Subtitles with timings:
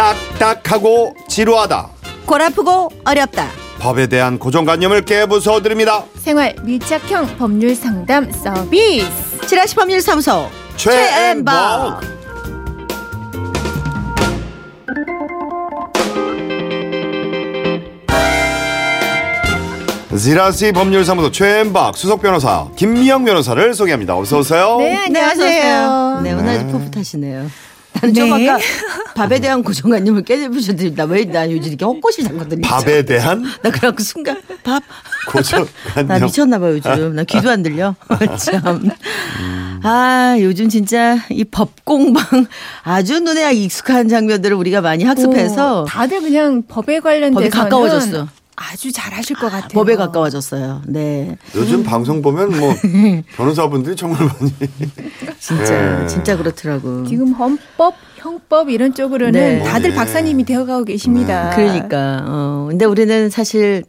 [0.00, 1.88] 딱딱하고 지루하다.
[2.24, 3.48] 골 아프고 어렵다.
[3.80, 6.04] 법에 대한 고정관념을 깨부숴 드립니다.
[6.16, 9.46] 생활 밀착형 법률 상담 서비스.
[9.46, 12.00] 지라시 법률사무소 최앤박.
[20.18, 24.16] 지라시 법률사무소 최앤박 수석 변호사 김미영 변호사를 소개합니다.
[24.16, 24.78] 어서 오세요.
[24.78, 26.20] 네, 안녕하세요.
[26.22, 26.72] 네, 오늘 네.
[26.72, 27.69] 풋풋하시네요.
[28.00, 28.48] 나는 좀 네.
[28.48, 28.62] 아까
[29.14, 31.04] 밥에 대한 고정관념을 깨부셔드립니다.
[31.04, 32.62] 왜나 요즘 이렇게 헛것이 잡거든요.
[32.62, 34.82] 밥에 대한 나 그래갖고 순간 밥.
[35.28, 36.06] 고정관념.
[36.08, 37.14] 나 미쳤나봐 요즘.
[37.14, 37.94] 나 귀도 안 들려.
[38.38, 38.90] 참.
[39.82, 42.46] 아 요즘 진짜 이 법공방
[42.82, 48.28] 아주 눈에 익숙한 장면들을 우리가 많이 학습해서 오, 다들 그냥 법에 관련돼서 가까워졌어.
[48.62, 49.68] 아주 잘하실 것 같아요.
[49.70, 50.82] 법에 가까워졌어요.
[50.86, 52.74] 네, 요즘 방송 보면 뭐
[53.36, 54.52] 변호사분들이 정말 많이
[55.38, 56.06] 진짜 네.
[56.06, 57.06] 진짜 그렇더라고.
[57.06, 59.62] 지금 헌법, 형법 이런 쪽으로는 네.
[59.64, 59.96] 다들 네.
[59.96, 61.52] 박사님이 되어가고 계십니다.
[61.56, 62.22] 그러니까.
[62.26, 63.82] 어, 근데 우리는 사실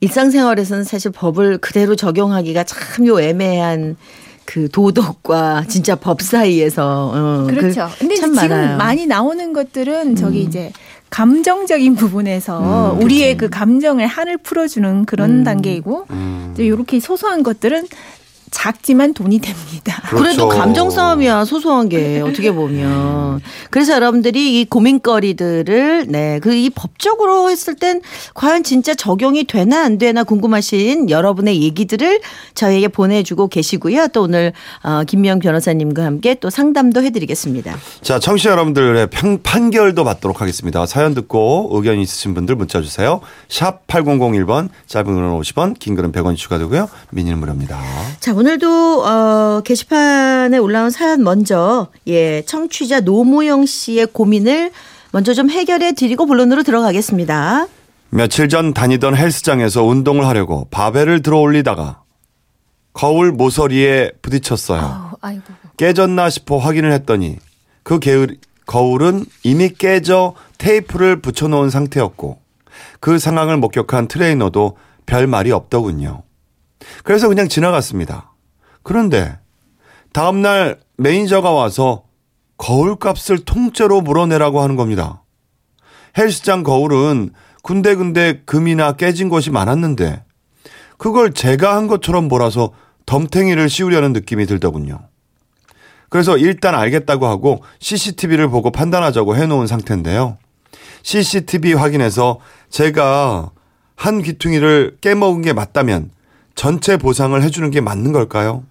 [0.00, 3.96] 일상생활에서는 사실 법을 그대로 적용하기가 참 요 애매한
[4.44, 7.88] 그 도덕과 진짜 법 사이에서 어, 그렇죠.
[7.94, 8.72] 그 근데 참 지금 많아요.
[8.74, 8.78] 음.
[8.78, 10.70] 많이 나오는 것들은 저기 이제
[11.14, 16.50] 감정적인 부분에서 음, 우리의 그 감정을 한을 풀어주는 그런 단계이고 음.
[16.52, 17.86] 이제 이렇게 소소한 것들은
[18.54, 20.00] 작지만 돈이 됩니다.
[20.08, 20.48] 그래도 그렇죠.
[20.48, 27.74] 감정 싸움이야 소소한 게 어떻게 보면 그래서 여러분들이 이 고민거리들을 네 그 이 법적으로 했을
[27.74, 28.00] 땐
[28.34, 32.20] 과연 진짜 적용이 되나 안 되나 궁금하신 여러분의 얘기들을
[32.54, 34.52] 저희에게 보내주고 계시고요 또 오늘
[34.84, 37.76] 어, 김미영 변호사님과 함께 또 상담도 해드리겠습니다.
[38.02, 40.86] 자, 청취자 여러분들의 판, 판결도 받도록 하겠습니다.
[40.86, 43.20] 사연 듣고 의견 있으신 분들 문자 주세요.
[43.48, 46.88] 샵 8001번, 짧은 글은 50원, 긴 글은 100원이 추가되고요.
[47.10, 47.80] 미니는 무료입니다.
[48.20, 54.70] 자, 오늘 도 어 게시판에 올라온 사연 먼저 예, 청취자 노무영 씨의 고민을
[55.12, 57.66] 먼저 좀 해결해 드리고 본론으로 들어가겠습니다.
[58.10, 62.02] 며칠 전 다니던 헬스장에서 운동을 하려고 바벨을 들어 올리다가
[62.92, 64.80] 거울 모서리에 부딪혔어요.
[64.80, 65.42] 아우, 아이고.
[65.76, 67.38] 깨졌나 싶어 확인을 했더니
[67.82, 72.38] 그 게을, 거울은 이미 깨져 테이프를 붙여놓은 상태였고
[73.00, 74.76] 그 상황을 목격한 트레이너도
[75.06, 76.22] 별 말이 없더군요.
[77.02, 78.33] 그래서 그냥 지나갔습니다.
[78.84, 79.36] 그런데
[80.12, 82.04] 다음날 매니저가 와서
[82.56, 85.24] 거울 값을 통째로 물어내라고 하는 겁니다.
[86.16, 87.30] 헬스장 거울은
[87.62, 90.22] 군데군데 금이나 깨진 것이 많았는데
[90.98, 92.70] 그걸 제가 한 것처럼 몰아서
[93.06, 95.00] 덤탱이를 씌우려는 느낌이 들더군요.
[96.08, 100.38] 그래서 일단 알겠다고 하고 CCTV를 보고 판단하자고 해놓은 상태인데요.
[101.02, 102.38] CCTV 확인해서
[102.70, 103.50] 제가
[103.96, 106.10] 한 귀퉁이를 깨먹은 게 맞다면
[106.54, 108.64] 전체 보상을 해주는 게 맞는 걸까요?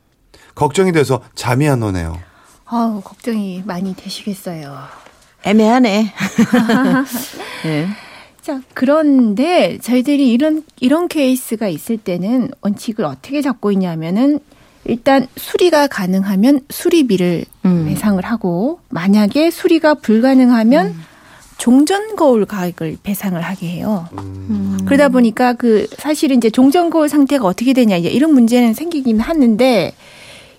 [0.56, 2.20] 걱정이 돼서 잠이 안 오네요.
[2.66, 4.76] 아우, 걱정이 많이 되시겠어요.
[5.44, 6.14] 애매하네.
[7.66, 7.88] 예.
[8.42, 14.40] 자, 그런데 저희들이 이런, 이런 케이스가 있을 때는 원칙을 어떻게 잡고 있냐면은
[14.86, 17.86] 일단 수리가 가능하면 수리비를 음.
[17.88, 20.94] 배상을 하고 만약에 수리가 불가능하면
[21.58, 24.10] 종전 거울 가격을 배상을 하게 해요.
[24.18, 24.80] 음.
[24.86, 29.94] 그러다 보니까 그 사실은 이제 종전 거울 상태가 어떻게 되냐 이제 이런 문제는 생기긴 하는데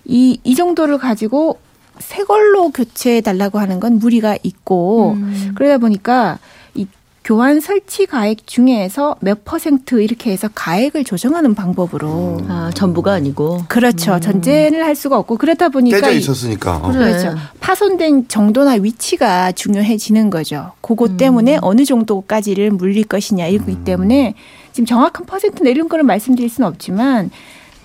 [0.05, 1.59] 이, 이 정도를 가지고
[1.99, 5.53] 새 걸로 교체해 달라고 하는 건 무리가 있고 음.
[5.55, 6.39] 그러다 보니까
[6.73, 6.85] 이
[7.23, 13.63] 교환 설치 가액 중에서 몇 퍼센트 이렇게 해서 가액을 조정하는 방법으로 아, 전부가 아니고.
[13.69, 16.77] 그렇죠 전제를 할 수가 없고 그러다 보니까 깨져 이- 있었으니까.
[16.77, 16.91] 어.
[16.91, 17.11] 그래.
[17.13, 17.35] 그렇죠.
[17.61, 20.73] 파손된 정도나 위치가 중요해지는 거죠.
[20.81, 24.35] 그것 때문에 어느 정도까지를 물릴 것이냐 이거기 때문에
[24.73, 27.31] 지금 정확한 퍼센트나 이런 거를 말씀드릴 수는 없지만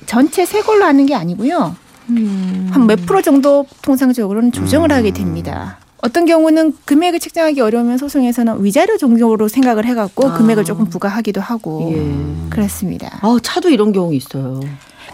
[0.06, 1.76] 전체 새 걸로 하는 게 아니고요.
[2.70, 5.78] 한몇 프로 정도 통상적으로는 조정을 하게 됩니다.
[6.02, 10.34] 어떤 경우는 금액을 책정하기 어려우면 소송에서는 위자료 정도로 생각을 해갖고 아.
[10.34, 12.50] 금액을 조금 부과하기도 하고 예.
[12.50, 13.18] 그렇습니다.
[13.20, 14.60] 아, 차도 이런 경우 있어요.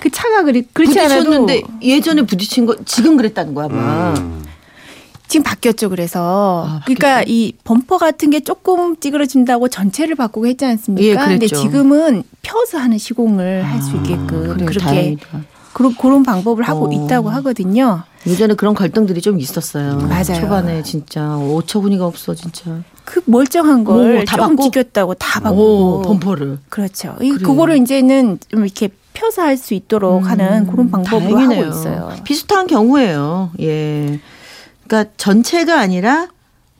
[0.00, 4.14] 그 차가 그리, 그렇지 않아도 부딪혔는데 예전에 부딪힌 거 지금 그랬다는 거야, 아마.
[4.14, 4.44] 음.
[5.28, 5.88] 지금 바뀌었죠.
[5.88, 11.04] 그래서 아, 그러니까 이 범퍼 같은 게 조금 찌그러진다고 전체를 바꾸고 했지 않습니까?
[11.04, 11.56] 예, 근데 그랬죠.
[11.62, 15.26] 지금은 펴서 하는 시공을 할수 있게끔 그래, 그렇게 다행이다.
[15.76, 16.90] 그런 그런 방법을 하고 어.
[16.90, 18.02] 있다고 하거든요.
[18.26, 19.98] 예전에 그런 갈등들이 좀 있었어요.
[19.98, 20.40] 맞아요.
[20.40, 22.80] 초반에 진짜 어처구니가 없어 진짜.
[23.04, 24.56] 그 멀쩡한 오, 걸다 조금?
[24.56, 26.58] 찌겼다고 다 오, 바꾸고 범퍼를.
[26.70, 27.14] 그렇죠.
[27.20, 27.30] 이.
[27.32, 31.64] 그거를 이제는 좀 이렇게 펴서 할 수 있도록 하는 그런 방법으로 음, 다행이네요.
[31.66, 32.12] 하고 있어요.
[32.24, 33.50] 비슷한 경우예요.
[33.60, 34.18] 예.
[34.86, 36.28] 그러니까 전체가 아니라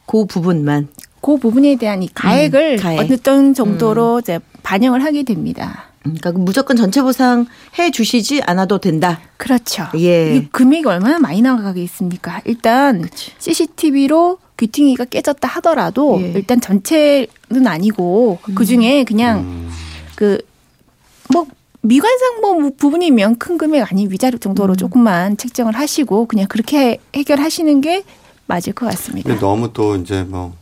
[0.07, 0.89] 그 부분만.
[1.21, 3.11] 그 부분에 대한 이 가액을 음, 가액.
[3.11, 5.85] 어떤 정도로 이제 반영을 하게 됩니다.
[6.15, 7.47] 그러니까 무조건 전체 보상
[7.79, 9.21] 해 주시지 않아도 된다.
[9.37, 9.87] 그렇죠.
[9.97, 10.37] 예.
[10.37, 12.43] 이 금액이 얼마나 많이 나가겠습니까?
[12.45, 13.09] 일단
[13.39, 16.33] CCTV로 귀퉁이가 깨졌다 하더라도 예.
[16.35, 19.71] 일단 전체는 아니고 그 중에 그냥 음.
[20.17, 21.47] 그뭐
[21.83, 24.77] 미관상 뭐 부분이면 큰 금액 아닌 위자료 정도로 음.
[24.77, 28.03] 조금만 책정을 하시고 그냥 그렇게 해결하시는 게
[28.47, 29.29] 맞을 것 같습니다.
[29.29, 30.55] 근데 너무 또 이제 뭐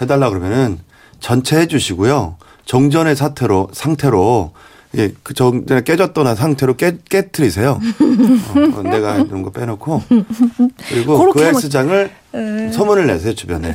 [0.00, 0.80] 해달라 그러면은
[1.20, 2.36] 전체 해주시고요.
[2.66, 4.52] 정전의 사태로 상태로
[4.96, 7.80] 예, 그 정전에 깨졌거나 상태로 깨 깨트리세요.
[7.80, 10.02] 어, 어, 내가 이런 거 빼놓고
[10.88, 12.70] 그리고 그 헬스장을 에.
[12.72, 13.74] 소문을 내세요 주변에.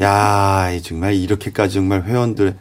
[0.00, 2.56] 야, 이 정말 이렇게까지 정말 회원들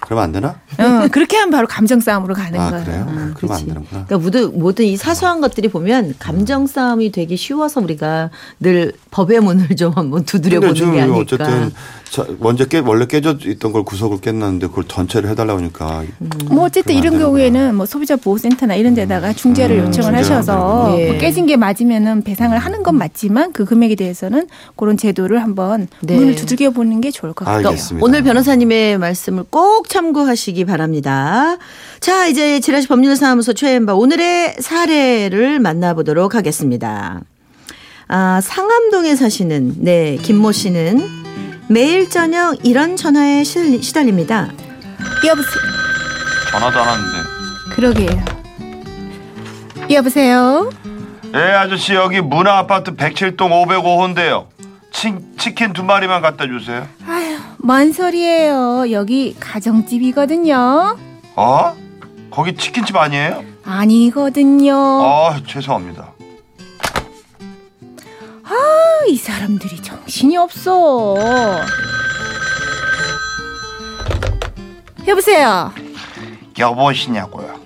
[0.00, 0.48] 그러면 안 되나?
[0.78, 2.84] 어, 그렇게 하면 바로 감정 싸움으로 가는 아 거예요.
[2.84, 3.04] 그래요?
[3.08, 3.52] 그러면 그치.
[3.52, 4.04] 안 되는구나.
[4.06, 9.68] 그러니까 모든 모든 이 사소한 것들이 보면 감정 싸움이 되기 쉬워서 우리가 늘 법의 문을
[9.76, 11.18] 좀 한번 두드려 보는 게 아닐까.
[11.18, 11.72] 어쨌든
[12.10, 16.04] 저- 먼저 깨 원래 깨져 있던 걸 구석을 깼는데 그걸 전체를 해달라고 하니까
[16.48, 17.18] 뭐 어쨌든 그러면 안 이런.
[17.18, 20.56] 경우에는 뭐 소비자 보호센터나 이런 데다가 중재를 음, 요청을 하셔서.
[20.56, 21.18] 뭐 예.
[21.18, 24.46] 깨진 게 맞으면은 배상을 하는 건 맞지만 그 금액에 대해서는
[24.76, 26.14] 그런 제도를 한번 네.
[26.16, 27.68] 문을 두들겨 보는 게 좋을 것 같아요.
[27.68, 28.04] 알겠습니다.
[28.04, 31.56] 오늘 변호사님의 말씀을 꼭 참고하시기 바랍니다.
[32.00, 37.20] 자, 이제 지라시 법률사무소 최엠바 오늘의 사례를 만나보도록 하겠습니다.
[38.08, 41.02] 아, 상암동에 사시는 네 김모 씨는
[41.68, 44.48] 매일 저녁 이런 전화에 시달리, 시달립니다.
[45.26, 45.62] 여보세요.
[46.50, 47.28] 전화도 안 왔는데.
[47.74, 48.24] 그러게요.
[49.90, 50.70] 여보세요.
[51.34, 53.36] 예, 아저씨 여기 문화 아파트 107동
[53.66, 54.46] 505호인데요.
[54.92, 56.86] 치, 치킨 두 마리만 갖다 주세요.
[57.06, 58.90] 아 휴, 뭔 소리예요.
[58.90, 60.96] 여기 가정집이거든요.
[61.36, 61.76] 어?
[62.30, 63.44] 거기 치킨집 아니에요?
[63.64, 64.74] 아니거든요.
[64.74, 66.12] 아, 죄송합니다.
[68.44, 71.16] 아, 이 사람들이 정신이 없어.
[75.06, 75.72] 여보세요.
[76.58, 77.65] 여보시냐고요.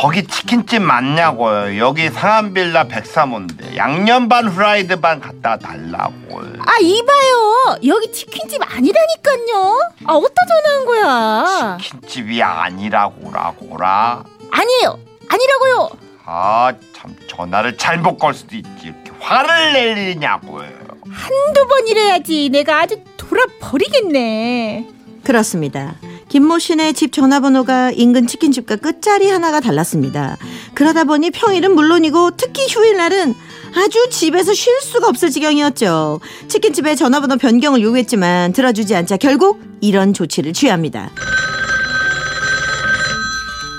[0.00, 1.76] 거기 치킨집 맞냐고요.
[1.76, 6.54] 여기 상암빌라 103호인데 양념 반 후라이드 반 갖다 달라고요.
[6.60, 7.76] 아, 이봐요.
[7.86, 9.78] 여기 치킨집 아니라니까요.
[10.06, 11.76] 아, 어디다 전화한 거야?
[11.82, 14.24] 치킨집이 아니라고라고라.
[14.50, 14.98] 아니에요.
[15.28, 15.90] 아니라고요.
[16.24, 18.70] 아, 참 전화를 잘못 걸 수도 있지.
[18.84, 20.66] 이렇게 화를 내리냐고요.
[21.12, 22.48] 한두 번 이래야지.
[22.48, 24.86] 내가 아주 돌아버리겠네.
[25.24, 25.96] 그렇습니다.
[26.30, 30.36] 김모 씨네 집 전화번호가 인근 치킨집과 끝자리 하나가 달랐습니다.
[30.74, 33.34] 그러다 보니 평일은 물론이고 특히 휴일날은
[33.74, 36.20] 아주 집에서 쉴 수가 없을 지경이었죠.
[36.46, 41.10] 치킨집에 전화번호 변경을 요구했지만 들어주지 않자 결국 이런 조치를 취합니다.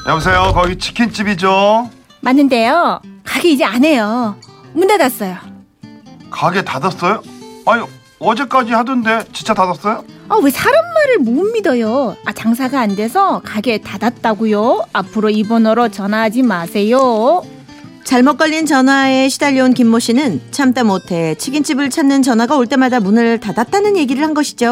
[0.10, 0.52] 여보세요.
[0.54, 1.90] 거기 치킨집이죠?
[2.20, 3.02] 맞는데요.
[3.24, 4.36] 가게 이제 안 해요.
[4.74, 5.38] 문 닫았어요.
[6.30, 7.24] 가게 닫았어요?
[7.66, 7.84] 아니
[8.22, 10.04] 어제까지 하던데 진짜 닫았어요?
[10.30, 12.16] 아, 왜 사람 말을 못 믿어요?
[12.24, 14.86] 아, 장사가 안 돼서 가게 닫았다고요?
[14.94, 17.42] 앞으로 이 번호로 전화하지 마세요.
[18.04, 23.98] 잘못 걸린 전화에 시달려온 김모 씨는 참다 못해 치킨집을 찾는 전화가 올 때마다 문을 닫았다는
[23.98, 24.72] 얘기를 한 것이죠.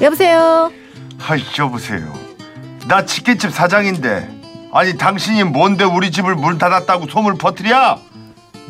[0.00, 0.70] 여보세요.
[1.26, 2.12] 아이 여보세요.
[2.88, 4.28] 나 치킨집 사장인데
[4.72, 8.00] 아니 당신이 뭔데 우리 집을 문 닫았다고 소문 퍼뜨려?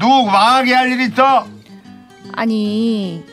[0.03, 1.47] 누구 망하게 할일 있어?
[2.33, 3.25] 아니,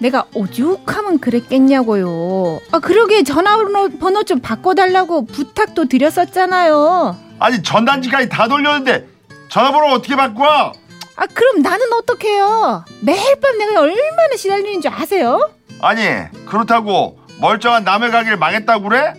[0.00, 2.58] 내가 오죽하면 그랬겠냐고요.
[2.72, 7.16] 아, 그러게 전화번호 번호 좀 바꿔달라고 부탁도 드렸었잖아요.
[7.38, 9.06] 아니 전단지까지 다 돌렸는데
[9.50, 10.72] 전화번호 어떻게 바꿔?
[11.14, 12.84] 아, 그럼 나는 어떡해요?
[13.02, 15.48] 매일 밤 내가 얼마나 시달리는 줄 아세요?
[15.80, 16.02] 아니
[16.46, 19.14] 그렇다고 멀쩡한 남의 가게를 망했다고 그래?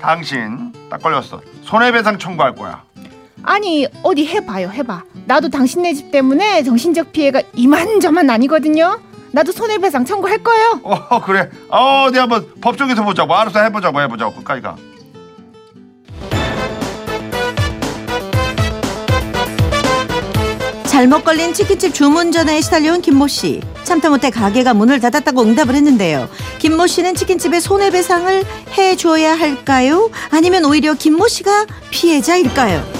[0.00, 1.42] 당신 딱 걸렸어.
[1.62, 2.82] 손해배상 청구할 거야.
[3.42, 5.02] 아니, 어디 해봐요, 해봐.
[5.26, 8.98] 나도 당신네 집 때문에 정신적 피해가 이만저만 아니거든요.
[9.32, 10.80] 나도 손해배상 청구할 거예요.
[10.82, 11.48] 어 그래.
[11.68, 13.34] 어 내가 한번 법정에서 보자고.
[13.34, 14.76] 알아서 해보자고 해보자고 끝까지 가.
[20.86, 23.60] 잘못 걸린 치킨집 주문 전화에 시달려온 김모 씨.
[23.84, 26.28] 참다 못해 가게가 문을 닫았다고 응답을 했는데요.
[26.58, 28.44] 김모 씨는 치킨집에 손해배상을
[28.76, 30.10] 해줘야 할까요?
[30.30, 32.99] 아니면 오히려 김모 씨가 피해자일까요?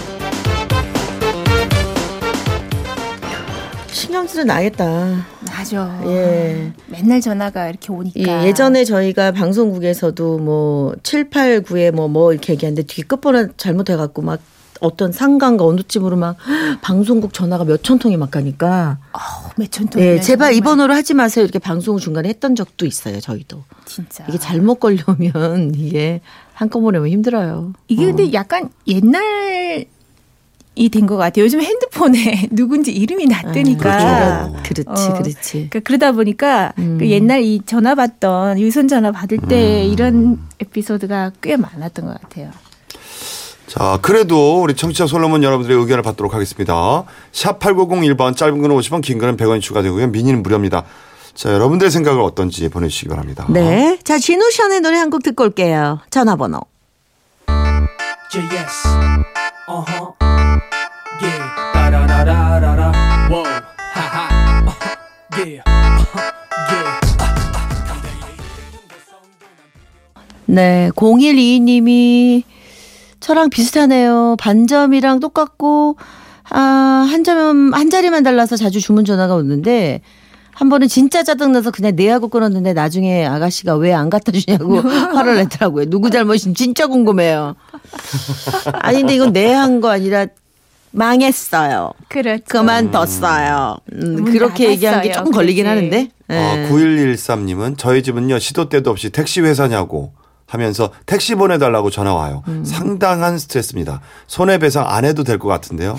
[4.10, 5.24] 신경질은 나겠다.
[5.46, 6.02] 맞아.
[6.06, 6.72] 예.
[6.88, 8.18] 맨날 전화가 이렇게 오니까.
[8.42, 14.22] 예, 예전에 저희가 방송국에서도 뭐 7, 8, 9에 뭐 뭐 이렇게 얘기하는데 뒤 끝번호 잘못해갖고
[14.22, 14.40] 막
[14.80, 16.36] 어떤 상가인가 어느 집으로 막
[16.82, 18.98] 방송국 전화가 몇 천 통이 막 가니까
[19.56, 20.02] 몇천 통.
[20.02, 24.24] 예, 제발 이 번호로 하지 마세요 이렇게 방송을 중간에 했던 적도 있어요 저희도 진짜.
[24.28, 26.20] 이게 잘못 걸려면 이게
[26.54, 27.74] 한꺼번에 오면 힘들어요.
[27.86, 29.22] 이게 근데 약간 옛날
[29.82, 29.86] 이
[30.88, 31.44] 된 것 같아요.
[31.44, 34.50] 요즘 핸드폰에 누군지 이름이 났다니까.
[34.62, 34.84] 그렇죠.
[34.84, 35.52] 그렇지, 어, 그렇지.
[35.70, 36.96] 그러니까 그러다 보니까 음.
[36.98, 39.92] 그 옛날 이 전화 받던 유선 전화 받을 때 음.
[39.92, 42.50] 이런 에피소드가 꽤 많았던 것 같아요.
[43.66, 47.04] 자, 그래도 우리 청취자 솔로몬 여러분들의 의견을 받도록 하겠습니다.
[47.30, 50.08] 샵 8901번 짧은 건 50원, 긴 거는 100원이 추가되고요.
[50.08, 50.84] 미니는 무료입니다.
[51.34, 53.46] 자, 여러분들의 생각을 어떤지 보내주시기 바랍니다.
[53.48, 53.96] 네.
[54.02, 56.00] 자, 진우 션의 노래 한 곡 듣고 올게요.
[56.10, 56.60] 전화번호.
[58.32, 58.86] Yeah, yes.
[59.68, 60.12] Uh huh.
[60.20, 60.29] Yeah.
[62.20, 63.44] Whoa.
[63.44, 64.28] Ha ha.
[64.66, 65.46] Uh-huh.
[65.46, 65.62] Yeah.
[65.64, 66.20] Uh-huh.
[66.68, 67.00] Yeah.
[70.44, 72.42] 네, 0122님이
[73.20, 74.36] 저랑 비슷하네요.
[74.38, 75.96] 반점이랑 똑같고,
[76.50, 76.58] 아,
[77.08, 80.02] 한 점, 한 자리만 달라서 자주 주문 전화가 오는데,
[80.52, 84.76] 한 번은 진짜 짜증나서 그냥 내하고 끊었는데 나중에 아가씨가 왜 안 갖다 주냐고
[85.16, 85.86] 화를 내더라고요.
[85.86, 87.54] 누구 잘못인지 진짜 궁금해요.
[88.74, 90.26] 아니, 근데 이건 내 한 거 아니라
[90.92, 91.92] 망했어요.
[92.08, 92.42] 그렇죠.
[92.48, 93.78] 그만뒀어요.
[93.92, 95.12] 음, 문 그렇게 얘기한 게.
[95.12, 95.68] 조금 걸리긴 그치.
[95.68, 96.08] 하는데.
[96.28, 96.68] 아, 예.
[96.68, 100.12] 9113님은 저희 집은요, 시도 때도 없이 택시 회사냐고
[100.46, 102.42] 하면서 택시 보내달라고 전화 와요.
[102.48, 102.64] 음.
[102.64, 104.00] 상당한 스트레스입니다.
[104.26, 105.96] 손해배상 안 해도 될 것 같은데요.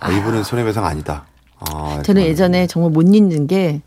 [0.00, 1.24] 아, 이분은 손해배상 아니다.
[1.58, 2.22] 아, 저는.
[2.22, 3.80] 예전에 정말 못 잊는 게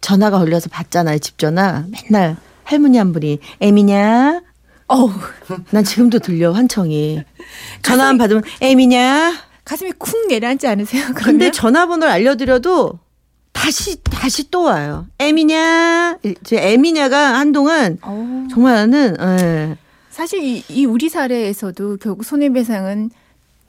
[0.00, 1.18] 전화가 걸려서 받잖아요.
[1.18, 1.84] 집 전화.
[2.10, 4.40] 맨날 할머니 한 분이 애미냐?
[4.88, 5.10] 어우,
[5.70, 7.22] 난 지금도 들려 환청이.
[7.82, 9.34] 전화 한 받으면 애미냐?
[9.64, 11.04] 가슴이 쿵 내려앉지 않으세요?
[11.14, 11.52] 근데 그러면?
[11.52, 12.98] 전화번호를 알려드려도
[13.52, 15.06] 다시 다시 또 와요.
[15.18, 16.18] 애미냐?
[16.44, 18.48] 제 애미냐가 한동안 어우.
[18.50, 19.76] 정말 나는 예.
[20.10, 23.10] 사실 이, 이 우리 사례에서도 결국 손해배상은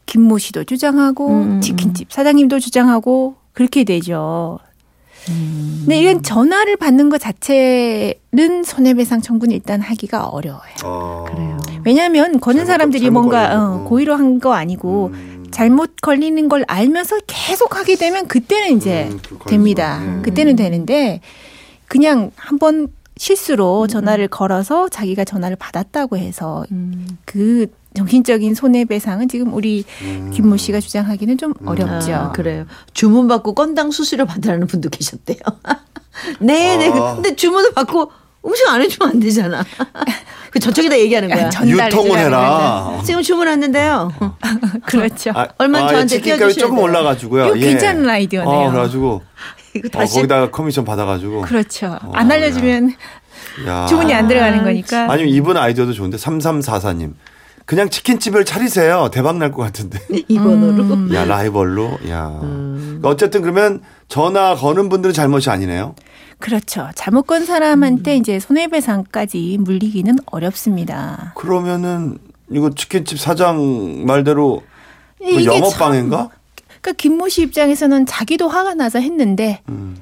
[0.05, 4.59] 김모 씨도 주장하고 음, 치킨집 사장님도 주장하고 그렇게 되죠.
[5.29, 5.77] 음.
[5.81, 10.61] 근데 이런 전화를 받는 것 자체는 손해배상 청구는 일단 하기가 어려워요.
[10.83, 11.57] 어, 그래요.
[11.85, 13.83] 왜냐하면 거는 사람들이 뭔가 어, 거.
[13.85, 15.30] 고의로 한 거 아니고 음.
[15.51, 19.49] 잘못 걸리는 걸 알면서 계속 하게 되면 그때는 이제 음, 그.
[19.49, 19.99] 됩니다.
[19.99, 20.21] 음.
[20.23, 21.21] 그때는 되는데
[21.87, 27.07] 그냥 한번 실수로 전화를 걸어서 자기가 전화를 받았다고 해서 음.
[27.25, 30.31] 그 정신적인 손해배상은 지금 우리 음.
[30.33, 32.13] 김모 씨가 주장하기는 좀 어렵죠.
[32.13, 32.65] 아, 그래요.
[32.93, 35.37] 주문 받고 건당 수수료 받으라는 분도 계셨대요.
[36.39, 36.89] 네, 네.
[36.89, 37.15] 아.
[37.15, 38.11] 근데 주문을 받고
[38.45, 39.63] 음식 안 해주면 안 되잖아.
[40.49, 41.49] 그 저쪽에다 얘기하는 거야.
[41.49, 42.99] 전달해 유통을 해라.
[43.05, 44.11] 지금 주문했는데요.
[44.85, 45.31] 그렇죠.
[45.35, 46.79] 아, 얼마나 저한테 치킨값이 띄워주셔야 조금.
[46.83, 47.45] 올라가지고요.
[47.47, 48.53] 이거 괜찮은 아이디어네요.
[48.53, 49.21] 어, 그래가지고
[49.75, 51.41] 이거 어, 다시 거기다가 커미션 받아가지고.
[51.43, 51.97] 그렇죠.
[52.01, 52.93] 어, 안 알려주면
[53.67, 53.85] 야.
[53.87, 55.09] 주문이 안 들어가는 거니까.
[55.11, 57.13] 아니면 이분 아이디어도 좋은데 3344님.
[57.65, 59.09] 그냥 치킨집을 차리세요.
[59.13, 59.99] 대박 날 것 같은데.
[60.27, 60.83] 이 번호로.
[60.83, 61.13] 음.
[61.13, 61.99] 야 라이벌로.
[62.09, 62.27] 야.
[63.03, 65.95] 어쨌든 그러면 전화 거는 분들은 잘못이 아니네요.
[66.39, 66.89] 그렇죠.
[66.95, 67.45] 잘못 건 음.
[67.45, 71.33] 사람한테 이제 손해배상까지 물리기는 어렵습니다.
[71.35, 72.17] 그러면은
[72.49, 74.63] 이거 치킨집 사장 말대로
[75.19, 76.29] 뭐 이게 영업 참- 방해인가?
[76.81, 79.97] 그러니까 김모 씨 입장에서는 자기도 화가 나서 했는데 음.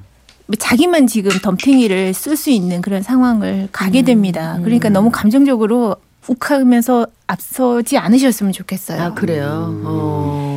[0.58, 4.58] 자기만 지금 덤탱이를 쓸 수 있는 그런 상황을 가게 됩니다.
[4.64, 5.94] 그러니까 너무 감정적으로
[6.26, 9.00] 욱하면서 앞서지 않으셨으면 좋겠어요.
[9.02, 9.80] 아, 그래요.
[9.84, 10.49] 어.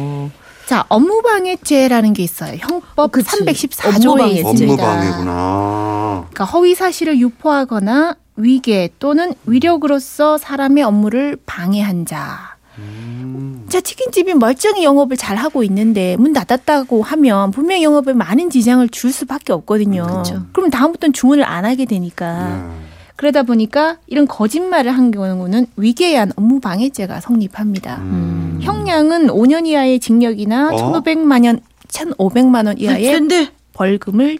[0.74, 2.58] 자, 업무방해죄라는 게 있어요.
[2.58, 3.30] 형법 그치.
[3.30, 4.40] 314조에 업무방해죄.
[4.40, 4.74] 있습니다.
[4.74, 6.26] 업무 방해구나.
[6.32, 12.56] 그러니까 허위 사실을 유포하거나 위계 또는 위력으로서 사람의 업무를 방해한 자.
[12.80, 13.68] 음.
[13.70, 18.90] 자, 치킨집이 멀쩡히 영업을 잘 하고 있는데 문 닫았다고 하면 분명 히 영업에 많은 지장을
[18.90, 20.08] 줄 수밖에 없거든요.
[20.08, 20.42] 그렇죠.
[20.54, 22.84] 그럼 다음부터는 주문을 안 하게 되니까 음.
[23.16, 27.98] 그러다 보니까 이런 거짓말을 한 경우는 위계한 업무 방해죄가 성립합니다.
[27.98, 28.53] 음.
[28.64, 31.02] 형량은 5년 이하의 징역이나 어?
[31.02, 34.40] 1,500만 원 1,500만 원 이하의 근데 벌금을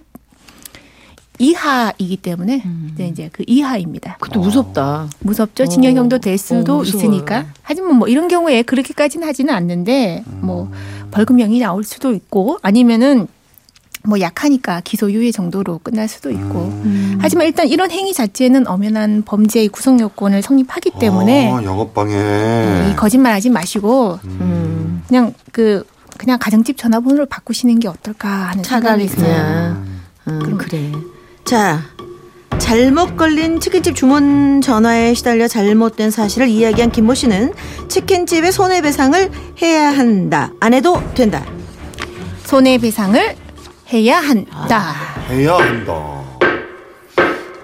[1.40, 2.92] 이하이기 때문에 음.
[2.94, 4.18] 이제 이제 그 이하입니다.
[4.20, 5.10] 그것도 무섭다.
[5.20, 5.66] 무섭죠.
[5.66, 6.84] 징역형도 어, 될 수도 어.
[6.84, 7.48] 있으니까.
[7.64, 10.72] 하지만 뭐 이런 경우에 그렇게까지는 하지는 않는데 뭐
[11.12, 13.28] 벌금형이 나올 수도 있고 아니면은
[14.06, 16.66] 뭐 약하니까 기소유예 정도로 끝날 수도 있고.
[16.84, 17.18] 음.
[17.22, 22.90] 하지만 일단 이런 행위 자체는 엄연한 범죄의 구성 요건을 성립하기 때문에 어, 영업 방해.
[22.90, 25.04] 이 거짓말하지 마시고 음.
[25.08, 25.84] 그냥 그
[26.18, 29.44] 그냥 가정집 전화번호를 바꾸시는 게 어떨까 하는 차라리 생각이 있어요.
[29.44, 29.88] 그냥.
[30.28, 30.92] 음, 그래.
[31.44, 31.82] 자,
[32.60, 37.54] 잘못 걸린 치킨집 주문 전화에 시달려 잘못된 사실을 이야기한 김모 씨는
[37.88, 39.32] 치킨집의 손해배상을
[39.62, 40.52] 해야 한다.
[40.60, 41.44] 안 해도 된다.
[42.46, 43.43] 손해배상을
[43.94, 44.94] 해야 한다.
[45.30, 46.24] 해야 한다.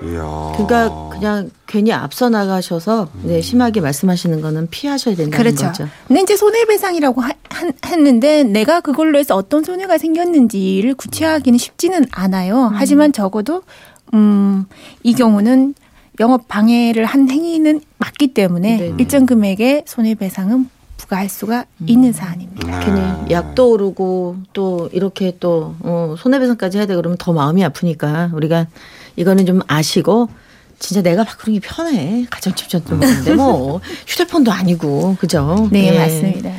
[0.04, 0.54] 이야.
[0.56, 5.66] 그러니까 그냥 괜히 앞서 나가셔서 네, 심하게 말씀하시는 거는 피하셔야 된다는 그렇죠.
[5.68, 5.88] 거죠.
[6.08, 12.72] 근데 이제 손해배상이라고 하- 한- 했는데 내가 그걸로 해서 어떤 손해가 생겼는지를 구체화하기는 쉽지는 않아요.
[12.74, 13.64] 하지만 적어도
[14.14, 14.66] 음,
[15.04, 15.74] 이 경우는
[16.22, 18.96] 영업 방해를 한 행위는 맞기 때문에 네네.
[19.00, 20.70] 일정 금액의 손해배상은
[21.00, 22.80] 부과할 수가 있는 사안입니다.
[22.82, 28.68] 괜히 약도 오르고 또 이렇게 또 어, 손해배상까지 해야 돼 그러면 더 마음이 아프니까 우리가
[29.16, 30.28] 이거는 좀 아시고
[30.78, 32.26] 진짜 내가 바꾸는 게 편해.
[32.30, 35.68] 가정집 전등인데 뭐 휴대폰도 아니고 그죠?
[35.72, 36.00] 네, 예.
[36.00, 36.52] 맞습니다.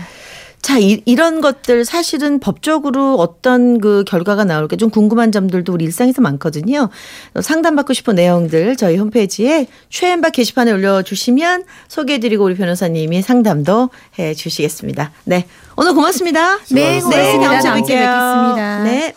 [0.62, 6.20] 자, 이, 이런 것들 사실은 법적으로 어떤 그 결과가 나올까 좀 궁금한 점들도 우리 일상에서
[6.20, 6.88] 많거든요.
[7.34, 15.12] 어, 상담받고 싶은 내용들 저희 홈페이지에 최앤박 게시판에 올려주시면 소개해드리고 우리 변호사님이 상담도 해 주시겠습니다.
[15.24, 15.46] 네.
[15.76, 16.58] 오늘 고맙습니다.
[16.70, 17.10] 네, 고맙습니다.
[17.10, 17.96] 주에 다음 주에.
[17.96, 18.82] 뵙겠습니다.
[18.84, 19.14] 네.